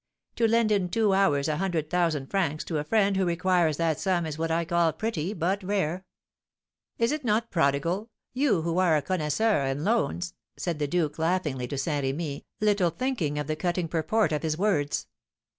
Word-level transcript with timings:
To 0.37 0.47
lend 0.47 0.71
in 0.71 0.89
two 0.89 1.13
hours 1.13 1.47
a 1.47 1.57
hundred 1.57 1.91
thousand 1.91 2.31
francs 2.31 2.63
to 2.63 2.79
a 2.79 2.83
friend 2.83 3.15
who 3.15 3.23
requires 3.23 3.77
that 3.77 3.99
sum 3.99 4.25
is 4.25 4.35
what 4.35 4.49
I 4.49 4.65
call 4.65 4.91
pretty, 4.93 5.31
but 5.35 5.61
rare. 5.61 6.05
Is 6.97 7.11
it 7.11 7.23
not 7.23 7.51
prodigal, 7.51 8.09
you 8.33 8.63
who 8.63 8.79
are 8.79 8.97
a 8.97 9.03
connoisseur 9.03 9.63
in 9.67 9.83
loans?" 9.83 10.33
said 10.57 10.79
the 10.79 10.87
duke, 10.87 11.19
laughingly, 11.19 11.67
to 11.67 11.77
Saint 11.77 12.01
Remy, 12.03 12.43
little 12.59 12.89
thinking 12.89 13.37
of 13.37 13.45
the 13.45 13.55
cutting 13.55 13.87
purport 13.87 14.31
of 14.31 14.41
his 14.41 14.57
words. 14.57 15.05